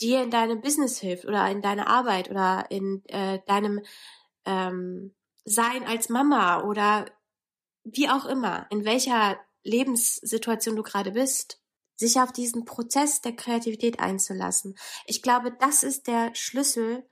dir 0.00 0.22
in 0.22 0.30
deinem 0.30 0.60
Business 0.60 0.98
hilft 0.98 1.24
oder 1.24 1.48
in 1.50 1.62
deiner 1.62 1.88
Arbeit 1.88 2.30
oder 2.30 2.66
in 2.70 3.02
äh, 3.06 3.40
deinem 3.46 3.80
ähm, 4.44 5.14
Sein 5.44 5.86
als 5.86 6.08
Mama 6.08 6.62
oder 6.62 7.06
wie 7.84 8.08
auch 8.08 8.24
immer, 8.24 8.66
in 8.70 8.84
welcher 8.84 9.38
Lebenssituation 9.62 10.76
du 10.76 10.82
gerade 10.82 11.12
bist. 11.12 11.60
sich 11.96 12.18
auf 12.18 12.32
diesen 12.32 12.64
Prozess 12.64 13.20
der 13.20 13.36
Kreativität 13.36 14.00
einzulassen. 14.00 14.76
Ich 15.06 15.22
glaube, 15.22 15.56
das 15.60 15.84
ist 15.84 16.08
der 16.08 16.34
Schlüssel, 16.34 17.08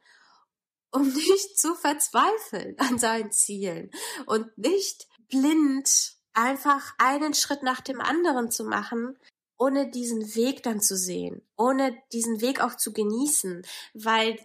um 0.90 1.06
nicht 1.14 1.56
zu 1.56 1.76
verzweifeln 1.76 2.76
an 2.78 2.98
seinen 2.98 3.30
Zielen 3.30 3.92
und 4.26 4.58
nicht 4.58 5.08
blind 5.28 6.16
einfach 6.32 6.94
einen 6.98 7.32
Schritt 7.34 7.62
nach 7.62 7.80
dem 7.80 8.00
anderen 8.00 8.50
zu 8.50 8.64
machen, 8.64 9.16
ohne 9.58 9.88
diesen 9.88 10.34
Weg 10.34 10.64
dann 10.64 10.80
zu 10.80 10.96
sehen, 10.96 11.46
ohne 11.56 11.96
diesen 12.12 12.40
Weg 12.40 12.60
auch 12.60 12.76
zu 12.76 12.92
genießen, 12.92 13.64
weil 13.94 14.36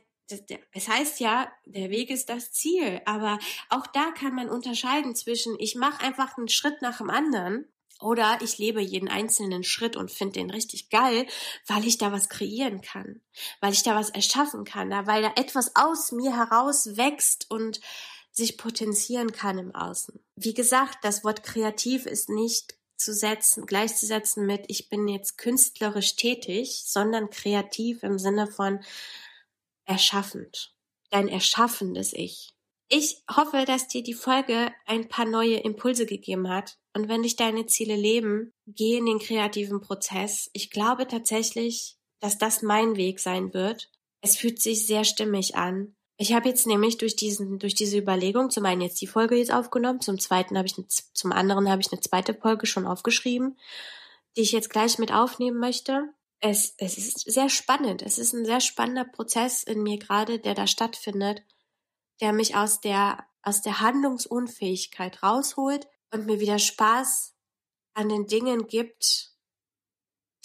es 0.72 0.88
heißt 0.88 1.20
ja, 1.20 1.52
der 1.66 1.90
Weg 1.90 2.10
ist 2.10 2.30
das 2.30 2.52
Ziel, 2.52 3.02
aber 3.06 3.40
auch 3.70 3.88
da 3.88 4.12
kann 4.12 4.36
man 4.36 4.50
unterscheiden 4.50 5.16
zwischen, 5.16 5.56
ich 5.60 5.76
mache 5.76 6.04
einfach 6.04 6.38
einen 6.38 6.50
Schritt 6.50 6.82
nach 6.82 6.98
dem 6.98 7.10
anderen 7.10 7.66
oder 8.00 8.38
ich 8.42 8.58
lebe 8.58 8.82
jeden 8.82 9.10
einzelnen 9.10 9.64
Schritt 9.64 9.96
und 9.96 10.12
finde 10.12 10.34
den 10.34 10.52
richtig 10.52 10.90
geil, 10.90 11.26
weil 11.66 11.86
ich 11.86 11.98
da 11.98 12.12
was 12.12 12.30
kreieren 12.30 12.82
kann, 12.82 13.22
weil 13.62 13.74
ich 13.74 13.84
da 13.84 13.96
was 13.96 14.10
erschaffen 14.10 14.66
kann, 14.66 14.90
weil 15.08 15.22
da 15.22 15.34
etwas 15.36 15.76
aus 15.76 16.12
mir 16.12 16.36
heraus 16.36 16.98
wächst 16.98 17.50
und 17.50 17.80
sich 18.32 18.58
potenzieren 18.58 19.32
kann 19.32 19.58
im 19.58 19.74
Außen. 19.74 20.20
Wie 20.36 20.54
gesagt, 20.54 21.00
das 21.02 21.24
Wort 21.24 21.44
kreativ 21.44 22.06
ist 22.06 22.30
nicht 22.30 22.76
zu 22.96 23.14
setzen, 23.14 23.66
gleichzusetzen 23.66 24.46
mit 24.46 24.66
ich 24.68 24.90
bin 24.90 25.08
jetzt 25.08 25.38
künstlerisch 25.38 26.16
tätig, 26.16 26.84
sondern 26.86 27.30
kreativ 27.30 28.04
im 28.04 28.20
Sinne 28.20 28.48
von 28.48 28.80
erschaffend. 29.88 30.75
Dein 31.10 31.27
erschaffendes 31.27 32.13
Ich. 32.13 32.53
Ich 32.89 33.24
hoffe, 33.29 33.65
dass 33.65 33.88
dir 33.88 34.03
die 34.03 34.13
Folge 34.13 34.72
ein 34.86 35.10
paar 35.10 35.25
neue 35.25 35.58
Impulse 35.58 36.06
gegeben 36.06 36.50
hat. 36.50 36.77
Und 36.94 37.10
wenn 37.10 37.24
dich 37.24 37.36
deine 37.36 37.65
Ziele 37.65 37.96
leben, 37.96 38.53
geh 38.65 38.98
in 38.98 39.06
den 39.06 39.20
kreativen 39.20 39.82
Prozess. 39.82 40.50
Ich 40.53 40.70
glaube 40.70 41.08
tatsächlich, 41.08 41.98
dass 42.20 42.38
das 42.38 42.62
mein 42.62 42.96
Weg 42.96 43.20
sein 43.20 43.53
wird. 43.53 43.89
Es 44.22 44.38
fühlt 44.38 44.62
sich 44.62 44.88
sehr 44.88 45.03
stimmig 45.03 45.56
an. 45.56 45.96
Ich 46.17 46.34
habe 46.34 46.50
jetzt 46.50 46.65
nämlich 46.65 46.98
durch 46.98 47.15
diesen, 47.15 47.60
durch 47.60 47.75
diese 47.75 47.98
Überlegung 47.98 48.50
zum 48.50 48.65
einen 48.65 48.82
jetzt 48.82 49.00
die 49.01 49.08
Folge 49.08 49.36
jetzt 49.36 49.53
aufgenommen, 49.53 50.01
zum 50.01 50.17
zweiten 50.20 50.58
habe 50.58 50.67
ich 50.67 50.77
eine, 50.77 50.88
zum 50.88 51.32
anderen 51.32 51.70
habe 51.70 51.82
ich 51.82 51.91
eine 51.91 52.01
zweite 52.01 52.34
Folge 52.34 52.65
schon 52.65 52.88
aufgeschrieben, 52.88 53.58
die 54.36 54.41
ich 54.41 54.51
jetzt 54.51 54.72
gleich 54.72 54.98
mit 54.98 55.13
aufnehmen 55.13 55.60
möchte. 55.60 56.10
Es, 56.39 56.74
es 56.77 56.98
ist 56.98 57.20
sehr 57.32 57.50
spannend. 57.50 58.01
Es 58.01 58.17
ist 58.17 58.34
ein 58.34 58.46
sehr 58.46 58.62
spannender 58.62 59.06
Prozess 59.06 59.63
in 59.63 59.82
mir 59.82 59.98
gerade, 59.98 60.39
der 60.39 60.53
da 60.53 60.67
stattfindet 60.67 61.44
der 62.22 62.34
mich 62.34 62.56
aus 62.56 62.82
der, 62.82 63.25
aus 63.41 63.62
der 63.62 63.79
Handlungsunfähigkeit 63.79 65.22
rausholt 65.24 65.88
und 66.12 66.25
mir 66.25 66.39
wieder 66.39 66.60
Spaß 66.60 67.36
an 67.94 68.10
den 68.10 68.27
Dingen 68.27 68.67
gibt, 68.67 69.32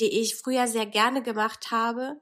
die 0.00 0.20
ich 0.20 0.36
früher 0.36 0.66
sehr 0.68 0.86
gerne 0.86 1.22
gemacht 1.22 1.70
habe, 1.70 2.20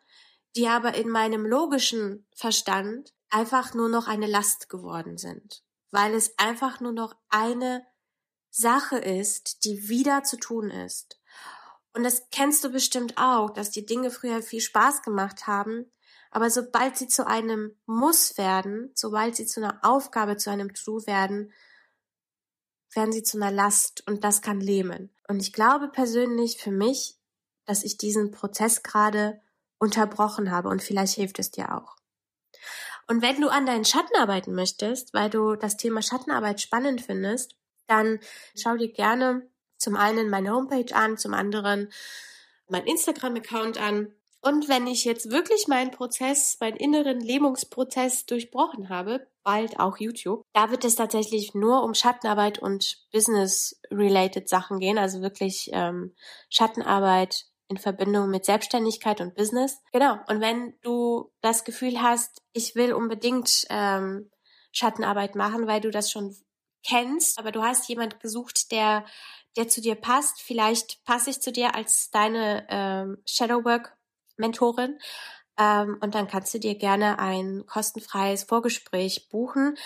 die 0.57 0.67
aber 0.67 0.95
in 0.95 1.09
meinem 1.09 1.47
logischen 1.47 2.27
Verstand 2.35 3.13
einfach 3.29 3.75
nur 3.75 3.89
noch 3.89 4.09
eine 4.09 4.27
Last 4.27 4.69
geworden 4.69 5.17
sind, 5.17 5.63
weil 5.91 6.15
es 6.15 6.37
einfach 6.39 6.81
nur 6.81 6.93
noch 6.93 7.15
eine 7.29 7.87
Sache 8.51 8.99
ist, 8.99 9.65
die 9.65 9.89
wieder 9.89 10.25
zu 10.25 10.37
tun 10.37 10.71
ist. 10.71 11.20
Und 11.93 12.05
das 12.05 12.29
kennst 12.31 12.63
du 12.65 12.71
bestimmt 12.71 13.15
auch, 13.17 13.51
dass 13.51 13.71
die 13.71 13.85
Dinge 13.85 14.11
früher 14.11 14.43
viel 14.43 14.61
Spaß 14.61 15.03
gemacht 15.03 15.47
haben, 15.47 15.91
aber 16.31 16.49
sobald 16.49 16.97
sie 16.97 17.09
zu 17.09 17.27
einem 17.27 17.77
Muss 17.87 18.39
werden, 18.39 18.93
sobald 18.95 19.35
sie 19.35 19.47
zu 19.47 19.61
einer 19.61 19.81
Aufgabe, 19.83 20.37
zu 20.37 20.51
einem 20.51 20.73
To 20.75 21.07
werden, 21.07 21.53
werden 22.95 23.13
sie 23.13 23.23
zu 23.23 23.37
einer 23.37 23.51
Last 23.51 24.07
und 24.07 24.23
das 24.23 24.43
kann 24.43 24.61
lähmen. 24.61 25.13
Und 25.29 25.41
ich 25.41 25.53
glaube 25.53 25.89
persönlich 25.89 26.59
für 26.59 26.71
mich, 26.71 27.17
dass 27.65 27.83
ich 27.83 27.99
diesen 27.99 28.31
Prozess 28.31 28.83
gerade 28.83 29.41
unterbrochen 29.79 30.51
habe 30.51 30.69
und 30.69 30.83
vielleicht 30.83 31.15
hilft 31.15 31.39
es 31.39 31.51
dir 31.51 31.75
auch. 31.75 31.97
Und 33.09 33.23
wenn 33.23 33.41
du 33.41 33.49
an 33.49 33.67
deinen 33.67 33.85
Schatten 33.85 34.15
arbeiten 34.17 34.55
möchtest, 34.55 35.15
weil 35.15 35.31
du 35.31 35.57
das 35.57 35.77
Thema 35.77 36.03
Schattenarbeit 36.03 36.61
spannend 36.61 37.01
findest, 37.01 37.57
dann 37.89 38.21
schau 38.57 38.77
dir 38.77 38.93
gerne 38.93 39.49
zum 39.81 39.97
einen 39.97 40.31
meine 40.31 40.53
Homepage 40.53 40.95
an, 40.95 41.19
zum 41.19 41.35
anderen 41.35 41.91
mein 42.69 42.87
Instagram-Account 42.87 43.81
an. 43.81 44.13
Und 44.43 44.69
wenn 44.69 44.87
ich 44.87 45.05
jetzt 45.05 45.31
wirklich 45.31 45.69
meinen 45.69 45.91
Prozess, 45.91 46.57
meinen 46.61 46.77
inneren 46.77 47.21
Lähmungsprozess 47.21 48.25
durchbrochen 48.27 48.89
habe, 48.89 49.27
bald 49.43 49.79
auch 49.79 49.99
YouTube, 49.99 50.45
da 50.55 50.71
wird 50.71 50.85
es 50.85 50.95
tatsächlich 50.95 51.55
nur 51.55 51.83
um 51.83 51.95
Schattenarbeit 51.95 52.59
und 52.59 53.05
Business-related 53.13 54.49
Sachen 54.49 54.79
gehen, 54.79 54.99
also 54.99 55.21
wirklich 55.21 55.71
ähm, 55.73 56.15
Schattenarbeit 56.49 57.47
in 57.69 57.77
Verbindung 57.77 58.31
mit 58.31 58.45
Selbstständigkeit 58.45 59.21
und 59.21 59.35
Business. 59.35 59.81
Genau. 59.93 60.19
Und 60.29 60.41
wenn 60.41 60.75
du 60.83 61.31
das 61.41 61.65
Gefühl 61.65 62.01
hast, 62.03 62.43
ich 62.53 62.75
will 62.75 62.93
unbedingt 62.93 63.67
ähm, 63.71 64.31
Schattenarbeit 64.73 65.35
machen, 65.35 65.67
weil 65.67 65.81
du 65.81 65.91
das 65.91 66.11
schon 66.11 66.35
kennst, 66.87 67.39
aber 67.39 67.53
du 67.53 67.63
hast 67.63 67.89
jemand 67.89 68.21
gesucht, 68.21 68.73
der 68.73 69.05
der 69.57 69.69
zu 69.69 69.81
dir 69.81 69.95
passt. 69.95 70.41
Vielleicht 70.41 71.05
passe 71.05 71.31
ich 71.31 71.41
zu 71.41 71.53
dir 71.53 71.75
als 71.75 72.11
deine 72.11 72.67
ähm, 72.69 73.19
Shadowwork 73.27 73.97
Mentorin. 74.37 74.99
Ähm, 75.59 75.99
und 76.01 76.15
dann 76.15 76.27
kannst 76.27 76.55
du 76.55 76.59
dir 76.59 76.75
gerne 76.75 77.19
ein 77.19 77.65
kostenfreies 77.67 78.45
Vorgespräch 78.45 79.29
buchen, 79.29 79.77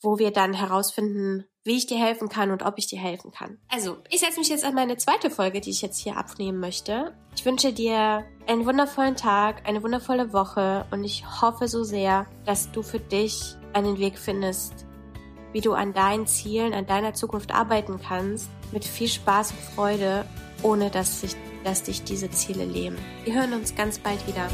wo 0.00 0.18
wir 0.18 0.30
dann 0.30 0.52
herausfinden, 0.52 1.44
wie 1.64 1.78
ich 1.78 1.86
dir 1.86 1.98
helfen 1.98 2.28
kann 2.28 2.50
und 2.50 2.62
ob 2.62 2.74
ich 2.76 2.86
dir 2.86 2.98
helfen 2.98 3.32
kann. 3.32 3.58
Also, 3.68 3.96
ich 4.10 4.20
setze 4.20 4.38
mich 4.38 4.50
jetzt 4.50 4.64
an 4.64 4.74
meine 4.74 4.98
zweite 4.98 5.30
Folge, 5.30 5.60
die 5.60 5.70
ich 5.70 5.80
jetzt 5.80 5.98
hier 5.98 6.16
abnehmen 6.18 6.60
möchte. 6.60 7.16
Ich 7.34 7.44
wünsche 7.44 7.72
dir 7.72 8.24
einen 8.46 8.66
wundervollen 8.66 9.16
Tag, 9.16 9.66
eine 9.66 9.82
wundervolle 9.82 10.32
Woche 10.32 10.86
und 10.90 11.04
ich 11.04 11.24
hoffe 11.40 11.66
so 11.68 11.82
sehr, 11.82 12.26
dass 12.44 12.70
du 12.70 12.82
für 12.82 13.00
dich 13.00 13.56
einen 13.72 13.98
Weg 13.98 14.18
findest, 14.18 14.86
wie 15.52 15.62
du 15.62 15.72
an 15.72 15.94
deinen 15.94 16.26
Zielen, 16.26 16.74
an 16.74 16.86
deiner 16.86 17.14
Zukunft 17.14 17.54
arbeiten 17.54 17.98
kannst, 17.98 18.50
mit 18.74 18.84
viel 18.84 19.08
Spaß 19.08 19.52
und 19.52 19.60
Freude, 19.74 20.26
ohne 20.62 20.90
dass 20.90 21.22
sich 21.22 21.34
dass 21.64 21.82
dich 21.82 22.04
diese 22.04 22.30
Ziele 22.30 22.66
leben. 22.66 22.98
Wir 23.24 23.34
hören 23.34 23.54
uns 23.54 23.74
ganz 23.74 23.98
bald 23.98 24.26
wieder. 24.28 24.48